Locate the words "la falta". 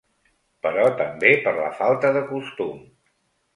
1.59-2.13